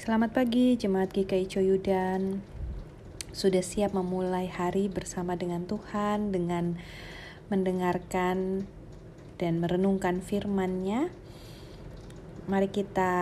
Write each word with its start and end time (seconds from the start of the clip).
Selamat 0.00 0.32
pagi 0.32 0.80
Jemaat 0.80 1.12
GKI 1.12 1.44
Coyudan 1.44 2.40
Sudah 3.36 3.60
siap 3.60 3.92
memulai 3.92 4.48
hari 4.48 4.88
bersama 4.88 5.36
dengan 5.36 5.68
Tuhan 5.68 6.32
Dengan 6.32 6.80
mendengarkan 7.52 8.64
dan 9.36 9.60
merenungkan 9.60 10.24
firman-Nya. 10.24 11.12
Mari 12.48 12.72
kita 12.72 13.12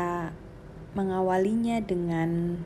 mengawalinya 0.94 1.82
dengan 1.82 2.62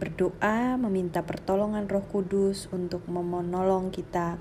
berdoa 0.00 0.80
Meminta 0.80 1.20
pertolongan 1.28 1.92
roh 1.92 2.08
kudus 2.08 2.72
untuk 2.72 3.04
menolong 3.04 3.92
kita 3.92 4.40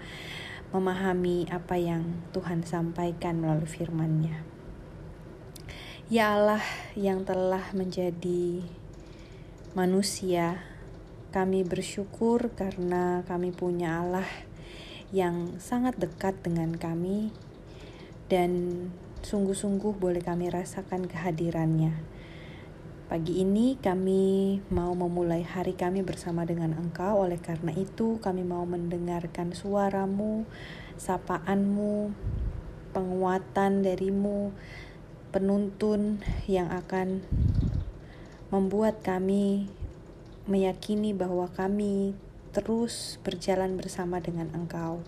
Memahami 0.71 1.51
apa 1.51 1.75
yang 1.75 2.23
Tuhan 2.31 2.63
sampaikan 2.63 3.43
melalui 3.43 3.67
firman-Nya 3.67 4.56
Ya 6.07 6.39
Allah 6.39 6.63
yang 6.95 7.27
telah 7.27 7.75
menjadi 7.75 8.63
manusia, 9.75 10.63
kami 11.35 11.67
bersyukur 11.67 12.47
karena 12.55 13.27
kami 13.27 13.51
punya 13.51 13.99
Allah 13.99 14.23
yang 15.11 15.59
sangat 15.59 15.99
dekat 15.99 16.39
dengan 16.39 16.79
kami 16.79 17.35
dan 18.31 18.87
sungguh-sungguh 19.19 19.99
boleh 19.99 20.23
kami 20.23 20.47
rasakan 20.47 21.11
kehadirannya. 21.11 21.99
Pagi 23.11 23.43
ini 23.43 23.75
kami 23.75 24.63
mau 24.71 24.95
memulai 24.95 25.43
hari 25.43 25.75
kami 25.75 26.07
bersama 26.07 26.47
dengan 26.47 26.71
Engkau, 26.79 27.19
oleh 27.19 27.43
karena 27.43 27.75
itu 27.75 28.15
kami 28.23 28.47
mau 28.47 28.63
mendengarkan 28.63 29.51
suaramu, 29.51 30.47
sapaanmu, 30.95 32.15
penguatan 32.95 33.83
darimu, 33.83 34.55
penuntun 35.31 36.23
yang 36.47 36.71
akan 36.71 37.21
membuat 38.47 39.03
kami 39.03 39.67
meyakini 40.47 41.11
bahwa 41.11 41.51
kami 41.51 42.15
terus 42.55 43.19
berjalan 43.21 43.75
bersama 43.75 44.23
dengan 44.23 44.47
Engkau. 44.55 45.03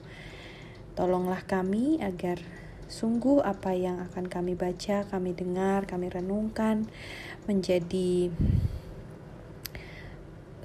Tolonglah 0.94 1.47
kami 1.47 2.03
agar 2.03 2.44
sungguh 2.92 3.40
apa 3.40 3.72
yang 3.72 4.03
akan 4.03 4.28
kami 4.28 4.59
baca, 4.59 5.08
kami 5.08 5.31
dengar, 5.31 5.88
kami 5.88 6.12
renungkan 6.12 6.92
menjadi 7.47 8.30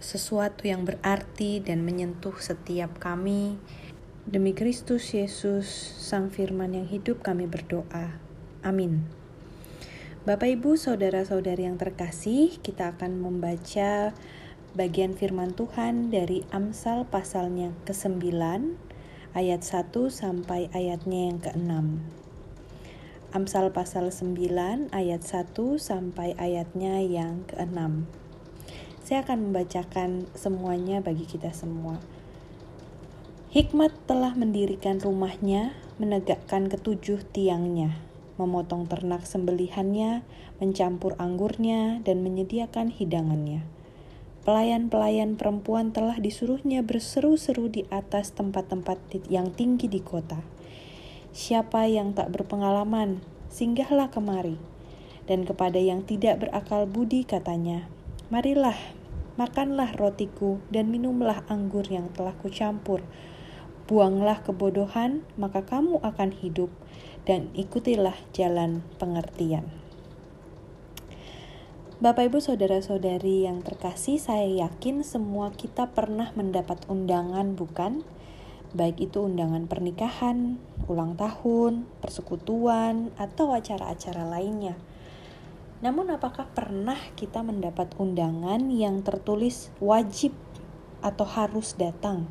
sesuatu 0.03 0.69
yang 0.69 0.85
berarti 0.85 1.65
dan 1.65 1.87
menyentuh 1.87 2.37
setiap 2.37 3.01
kami. 3.01 3.57
Demi 4.25 4.57
Kristus 4.57 5.13
Yesus, 5.13 5.69
Sang 6.01 6.29
Firman 6.33 6.77
yang 6.77 6.89
hidup, 6.89 7.25
kami 7.25 7.49
berdoa. 7.49 8.17
Amin. 8.65 9.24
Bapak 10.25 10.57
Ibu, 10.57 10.81
saudara-saudari 10.81 11.69
yang 11.69 11.77
terkasih, 11.77 12.57
kita 12.65 12.97
akan 12.97 13.21
membaca 13.21 14.17
bagian 14.73 15.13
firman 15.13 15.53
Tuhan 15.53 16.09
dari 16.09 16.49
Amsal 16.49 17.05
pasalnya 17.05 17.77
ke-9 17.85 18.33
ayat 19.37 19.61
1 19.61 19.93
sampai 20.09 20.73
ayatnya 20.73 21.29
yang 21.29 21.45
ke-6. 21.45 21.73
Amsal 23.37 23.69
pasal 23.77 24.09
9 24.09 24.97
ayat 24.97 25.21
1 25.21 25.45
sampai 25.77 26.33
ayatnya 26.41 27.05
yang 27.05 27.45
ke-6. 27.45 28.09
Saya 29.05 29.29
akan 29.29 29.53
membacakan 29.53 30.25
semuanya 30.33 31.05
bagi 31.05 31.29
kita 31.29 31.53
semua. 31.53 32.01
Hikmat 33.53 33.93
telah 34.09 34.33
mendirikan 34.33 34.97
rumahnya, 35.05 35.77
menegakkan 36.01 36.73
ketujuh 36.73 37.21
tiangnya 37.29 38.14
memotong 38.37 38.91
ternak 38.91 39.25
sembelihannya, 39.25 40.27
mencampur 40.59 41.15
anggurnya, 41.17 42.03
dan 42.03 42.23
menyediakan 42.27 42.91
hidangannya. 42.91 43.63
Pelayan-pelayan 44.45 45.41
perempuan 45.41 45.97
telah 45.97 46.21
disuruhnya 46.21 46.85
berseru-seru 46.85 47.73
di 47.73 47.89
atas 47.89 48.37
tempat-tempat 48.37 49.01
yang 49.33 49.49
tinggi 49.49 49.89
di 49.89 50.05
kota. 50.05 50.45
Siapa 51.33 51.89
yang 51.89 52.13
tak 52.13 52.29
berpengalaman, 52.29 53.25
singgahlah 53.49 54.13
kemari. 54.13 54.61
Dan 55.25 55.49
kepada 55.49 55.81
yang 55.81 56.05
tidak 56.05 56.45
berakal 56.45 56.85
budi 56.85 57.25
katanya, 57.25 57.89
Marilah, 58.29 58.77
makanlah 59.41 59.97
rotiku 59.97 60.61
dan 60.69 60.93
minumlah 60.93 61.49
anggur 61.49 61.89
yang 61.89 62.13
telah 62.13 62.37
kucampur. 62.37 63.01
Buanglah 63.89 64.45
kebodohan, 64.45 65.25
maka 65.41 65.65
kamu 65.65 66.05
akan 66.05 66.37
hidup 66.37 66.69
dan 67.25 67.49
ikutilah 67.57 68.17
jalan 68.37 68.85
pengertian. 69.01 69.65
Bapak, 72.05 72.29
ibu, 72.29 72.37
saudara-saudari 72.37 73.49
yang 73.49 73.65
terkasih, 73.65 74.21
saya 74.21 74.45
yakin 74.45 75.01
semua 75.01 75.49
kita 75.57 75.89
pernah 75.97 76.37
mendapat 76.37 76.85
undangan, 76.85 77.57
bukan? 77.57 78.05
Baik 78.77 79.09
itu 79.09 79.25
undangan 79.25 79.65
pernikahan, 79.65 80.61
ulang 80.85 81.17
tahun, 81.17 81.89
persekutuan, 82.05 83.09
atau 83.17 83.57
acara-acara 83.57 84.27
lainnya. 84.27 84.77
Namun, 85.81 86.13
apakah 86.13 86.51
pernah 86.53 86.99
kita 87.17 87.41
mendapat 87.41 87.97
undangan 87.97 88.69
yang 88.69 89.01
tertulis 89.01 89.73
wajib 89.81 90.37
atau 91.01 91.25
harus 91.25 91.73
datang? 91.79 92.29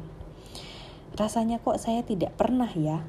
Rasanya, 1.17 1.57
kok 1.63 1.81
saya 1.81 2.05
tidak 2.05 2.37
pernah 2.37 2.69
ya 2.77 3.01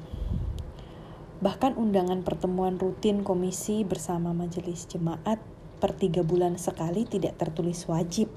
Bahkan 1.43 1.75
undangan 1.75 2.23
pertemuan 2.23 2.79
rutin 2.79 3.27
komisi 3.27 3.83
bersama 3.83 4.31
majelis 4.31 4.87
jemaat 4.87 5.43
per 5.83 5.91
tiga 5.91 6.23
bulan 6.23 6.55
sekali 6.55 7.03
tidak 7.03 7.35
tertulis 7.35 7.83
wajib, 7.91 8.31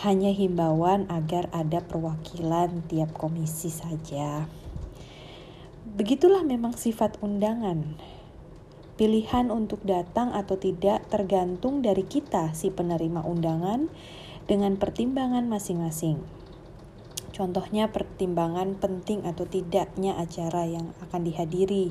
hanya 0.00 0.32
himbauan 0.32 1.04
agar 1.12 1.52
ada 1.52 1.84
perwakilan 1.84 2.80
tiap 2.88 3.12
komisi 3.12 3.68
saja. 3.68 4.48
Begitulah 5.90 6.40
memang 6.40 6.72
sifat 6.72 7.20
undangan. 7.20 8.00
Pilihan 8.96 9.52
untuk 9.52 9.84
datang 9.84 10.32
atau 10.32 10.56
tidak 10.60 11.04
tergantung 11.08 11.80
dari 11.84 12.04
kita, 12.04 12.52
si 12.56 12.72
penerima 12.72 13.24
undangan, 13.24 13.88
dengan 14.48 14.76
pertimbangan 14.80 15.48
masing-masing. 15.48 16.39
Contohnya 17.40 17.88
pertimbangan 17.88 18.76
penting 18.76 19.24
atau 19.24 19.48
tidaknya 19.48 20.12
acara 20.20 20.68
yang 20.68 20.92
akan 21.00 21.24
dihadiri, 21.24 21.88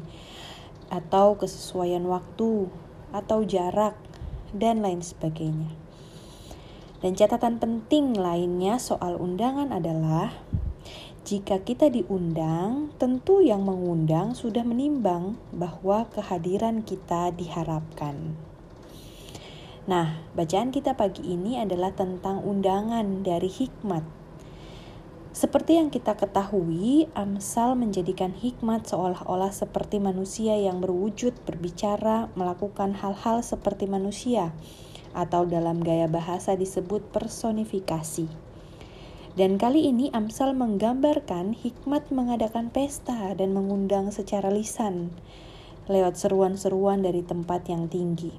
atau 0.94 1.42
kesesuaian 1.42 2.06
waktu, 2.06 2.70
atau 3.10 3.42
jarak, 3.42 3.98
dan 4.54 4.86
lain 4.86 5.02
sebagainya. 5.02 5.74
Dan 7.02 7.18
catatan 7.18 7.58
penting 7.58 8.14
lainnya 8.14 8.78
soal 8.78 9.18
undangan 9.18 9.74
adalah 9.74 10.38
jika 11.26 11.66
kita 11.66 11.90
diundang, 11.90 12.94
tentu 13.02 13.42
yang 13.42 13.66
mengundang 13.66 14.38
sudah 14.38 14.62
menimbang 14.62 15.34
bahwa 15.50 16.06
kehadiran 16.14 16.86
kita 16.86 17.34
diharapkan. 17.34 18.38
Nah, 19.90 20.22
bacaan 20.38 20.70
kita 20.70 20.94
pagi 20.94 21.26
ini 21.26 21.58
adalah 21.58 21.90
tentang 21.98 22.46
undangan 22.46 23.26
dari 23.26 23.50
hikmat 23.50 24.19
seperti 25.40 25.80
yang 25.80 25.88
kita 25.88 26.20
ketahui, 26.20 27.08
Amsal 27.16 27.80
menjadikan 27.80 28.36
hikmat 28.36 28.92
seolah-olah 28.92 29.56
seperti 29.56 29.96
manusia 30.04 30.60
yang 30.60 30.84
berwujud, 30.84 31.32
berbicara, 31.48 32.28
melakukan 32.36 32.92
hal-hal 32.92 33.40
seperti 33.40 33.88
manusia, 33.88 34.52
atau 35.16 35.48
dalam 35.48 35.80
gaya 35.80 36.12
bahasa 36.12 36.60
disebut 36.60 37.16
personifikasi. 37.16 38.28
Dan 39.40 39.56
kali 39.56 39.88
ini 39.88 40.12
Amsal 40.12 40.52
menggambarkan 40.60 41.56
hikmat 41.56 42.12
mengadakan 42.12 42.68
pesta 42.68 43.32
dan 43.32 43.56
mengundang 43.56 44.12
secara 44.12 44.52
lisan 44.52 45.16
lewat 45.88 46.20
seruan-seruan 46.20 47.00
dari 47.00 47.24
tempat 47.24 47.64
yang 47.72 47.88
tinggi. 47.88 48.36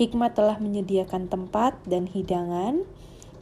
Hikmat 0.00 0.40
telah 0.40 0.56
menyediakan 0.56 1.28
tempat 1.28 1.76
dan 1.84 2.08
hidangan 2.08 2.88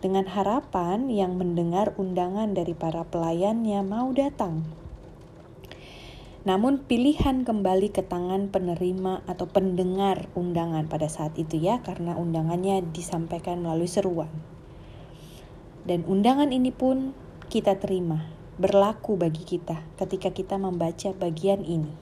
dengan 0.01 0.25
harapan 0.25 1.13
yang 1.13 1.37
mendengar 1.37 1.93
undangan 2.01 2.57
dari 2.57 2.73
para 2.73 3.05
pelayannya 3.05 3.85
mau 3.85 4.09
datang. 4.17 4.65
Namun 6.41 6.89
pilihan 6.89 7.45
kembali 7.45 7.93
ke 7.93 8.01
tangan 8.01 8.49
penerima 8.49 9.21
atau 9.29 9.45
pendengar 9.45 10.33
undangan 10.33 10.89
pada 10.89 11.05
saat 11.05 11.37
itu 11.37 11.61
ya 11.61 11.85
karena 11.85 12.17
undangannya 12.17 12.81
disampaikan 12.97 13.61
melalui 13.61 13.93
seruan. 13.93 14.33
Dan 15.85 16.09
undangan 16.09 16.49
ini 16.49 16.73
pun 16.73 17.13
kita 17.53 17.77
terima, 17.77 18.25
berlaku 18.57 19.21
bagi 19.21 19.45
kita 19.45 19.85
ketika 20.01 20.33
kita 20.33 20.57
membaca 20.57 21.13
bagian 21.13 21.61
ini. 21.61 21.93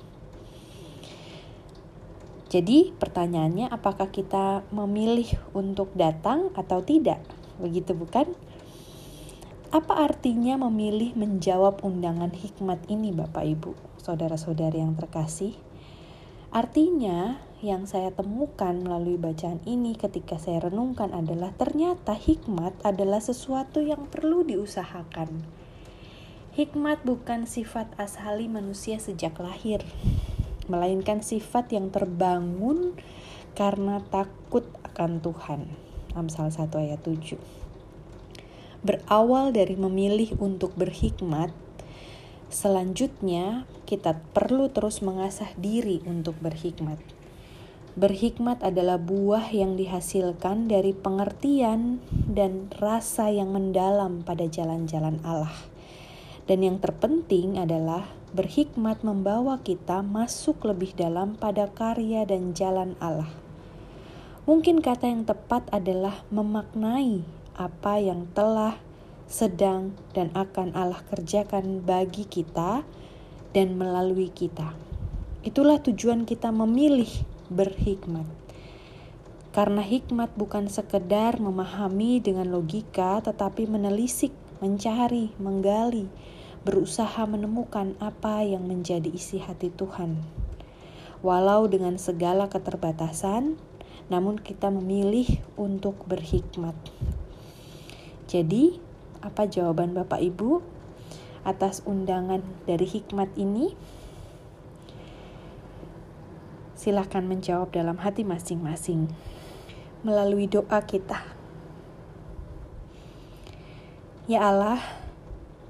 Jadi 2.49 2.97
pertanyaannya 2.97 3.69
apakah 3.69 4.09
kita 4.09 4.65
memilih 4.73 5.29
untuk 5.53 5.93
datang 5.99 6.49
atau 6.57 6.81
tidak? 6.81 7.38
Begitu 7.59 7.95
bukan? 7.95 8.33
Apa 9.69 10.01
artinya 10.01 10.57
memilih 10.57 11.13
menjawab 11.13 11.85
undangan 11.85 12.33
hikmat 12.33 12.89
ini 12.89 13.13
Bapak 13.13 13.45
Ibu, 13.45 13.77
saudara-saudari 14.01 14.81
yang 14.81 14.97
terkasih? 14.97 15.53
Artinya 16.49 17.37
yang 17.61 17.85
saya 17.85 18.09
temukan 18.09 18.73
melalui 18.81 19.21
bacaan 19.21 19.61
ini 19.69 19.93
ketika 19.93 20.41
saya 20.41 20.71
renungkan 20.71 21.13
adalah 21.13 21.53
ternyata 21.53 22.17
hikmat 22.17 22.73
adalah 22.81 23.21
sesuatu 23.21 23.85
yang 23.85 24.09
perlu 24.09 24.41
diusahakan. 24.49 25.45
Hikmat 26.57 27.05
bukan 27.05 27.45
sifat 27.45 27.93
asali 28.01 28.49
manusia 28.49 28.97
sejak 28.97 29.37
lahir, 29.37 29.85
melainkan 30.73 31.21
sifat 31.21 31.77
yang 31.77 31.93
terbangun 31.93 32.97
karena 33.53 34.01
takut 34.09 34.65
akan 34.87 35.21
Tuhan. 35.21 35.88
Amsal 36.17 36.49
1 36.49 36.71
ayat 36.79 37.01
7. 37.05 37.37
Berawal 38.85 39.51
dari 39.51 39.75
memilih 39.75 40.39
untuk 40.39 40.73
berhikmat, 40.79 41.51
Selanjutnya, 42.49 43.69
kita 43.85 44.17
perlu 44.33 44.73
terus 44.73 45.05
mengasah 45.05 45.53
diri 45.61 46.01
untuk 46.09 46.33
berhikmat. 46.41 46.97
Berhikmat 47.93 48.65
adalah 48.65 48.97
buah 48.97 49.53
yang 49.53 49.77
dihasilkan 49.77 50.65
dari 50.65 50.97
pengertian 50.97 52.01
dan 52.09 52.73
rasa 52.81 53.29
yang 53.29 53.53
mendalam 53.53 54.25
pada 54.25 54.49
jalan-jalan 54.49 55.21
Allah. 55.29 55.53
Dan 56.49 56.65
yang 56.65 56.81
terpenting 56.81 57.61
adalah 57.61 58.09
berhikmat 58.33 59.05
membawa 59.05 59.61
kita 59.61 60.01
masuk 60.01 60.65
lebih 60.65 60.97
dalam 60.97 61.37
pada 61.37 61.69
karya 61.69 62.25
dan 62.25 62.57
jalan 62.57 62.97
Allah. 62.97 63.48
Mungkin 64.49 64.81
kata 64.81 65.13
yang 65.13 65.29
tepat 65.29 65.69
adalah 65.69 66.25
memaknai 66.33 67.21
apa 67.53 68.01
yang 68.01 68.25
telah 68.33 68.81
sedang, 69.29 69.93
dan 70.17 70.33
akan 70.33 70.73
Allah 70.73 71.05
kerjakan 71.13 71.85
bagi 71.85 72.25
kita 72.25 72.81
dan 73.53 73.77
melalui 73.77 74.33
kita. 74.33 74.73
Itulah 75.45 75.85
tujuan 75.85 76.25
kita 76.25 76.49
memilih 76.49 77.13
berhikmat. 77.53 78.25
Karena 79.53 79.85
hikmat 79.85 80.33
bukan 80.33 80.73
sekedar 80.73 81.37
memahami 81.37 82.25
dengan 82.25 82.49
logika, 82.49 83.21
tetapi 83.21 83.69
menelisik, 83.69 84.33
mencari, 84.65 85.29
menggali, 85.37 86.09
berusaha 86.65 87.21
menemukan 87.29 88.01
apa 88.01 88.41
yang 88.49 88.65
menjadi 88.65 89.13
isi 89.13 89.45
hati 89.45 89.69
Tuhan. 89.69 90.25
Walau 91.21 91.69
dengan 91.69 92.01
segala 92.01 92.49
keterbatasan, 92.49 93.61
namun 94.09 94.41
kita 94.41 94.73
memilih 94.73 95.41
untuk 95.57 96.09
berhikmat. 96.09 96.75
Jadi, 98.29 98.81
apa 99.21 99.49
jawaban 99.49 99.93
Bapak 99.97 100.21
Ibu 100.21 100.61
atas 101.45 101.85
undangan 101.85 102.45
dari 102.65 102.85
hikmat 102.85 103.33
ini? 103.37 103.73
Silahkan 106.77 107.25
menjawab 107.25 107.73
dalam 107.73 108.01
hati 108.01 108.25
masing-masing 108.25 109.09
melalui 110.01 110.49
doa 110.49 110.81
kita. 110.85 111.21
Ya 114.29 114.45
Allah, 114.45 114.81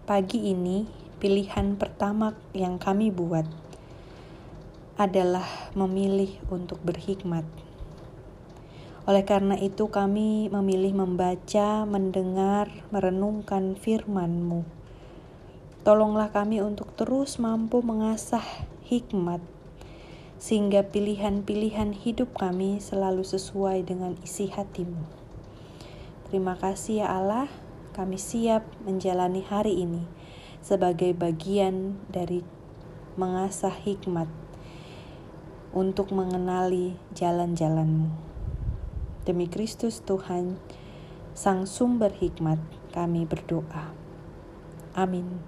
pagi 0.03 0.51
ini 0.51 0.87
pilihan 1.23 1.79
pertama 1.79 2.35
yang 2.55 2.79
kami 2.79 3.11
buat 3.15 3.47
adalah 4.99 5.47
memilih 5.79 6.43
untuk 6.51 6.83
berhikmat 6.83 7.47
oleh 9.09 9.25
karena 9.25 9.57
itu 9.57 9.89
kami 9.89 10.53
memilih 10.53 10.93
membaca, 10.93 11.89
mendengar, 11.89 12.69
merenungkan 12.93 13.73
firman-Mu. 13.73 14.69
Tolonglah 15.81 16.29
kami 16.29 16.61
untuk 16.61 16.93
terus 16.93 17.41
mampu 17.41 17.81
mengasah 17.81 18.45
hikmat, 18.85 19.41
sehingga 20.37 20.85
pilihan-pilihan 20.93 21.97
hidup 21.97 22.37
kami 22.37 22.85
selalu 22.85 23.25
sesuai 23.25 23.89
dengan 23.89 24.13
isi 24.21 24.53
hatimu. 24.53 25.01
Terima 26.29 26.61
kasih 26.61 27.01
ya 27.01 27.17
Allah, 27.17 27.49
kami 27.97 28.21
siap 28.21 28.69
menjalani 28.85 29.41
hari 29.41 29.89
ini 29.89 30.05
sebagai 30.61 31.17
bagian 31.17 31.97
dari 32.13 32.45
mengasah 33.17 33.73
hikmat 33.73 34.29
untuk 35.73 36.13
mengenali 36.13 36.93
jalan-jalanmu. 37.17 38.28
Demi 39.29 39.45
Kristus 39.45 40.01
Tuhan, 40.09 40.57
Sang 41.37 41.69
Sumber 41.69 42.09
Hikmat, 42.09 42.57
kami 42.97 43.29
berdoa. 43.29 43.93
Amin. 44.97 45.45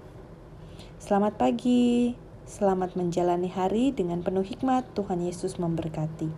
Selamat 1.01 1.33
pagi, 1.41 2.13
selamat 2.45 2.93
menjalani 2.93 3.49
hari 3.49 3.89
dengan 3.89 4.21
penuh 4.21 4.45
hikmat. 4.45 4.85
Tuhan 4.93 5.25
Yesus 5.25 5.57
memberkati. 5.57 6.29